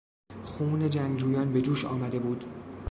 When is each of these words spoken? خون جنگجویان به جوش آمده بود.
خون 0.43 0.89
جنگجویان 0.89 1.53
به 1.53 1.61
جوش 1.61 1.85
آمده 1.85 2.19
بود. 2.19 2.45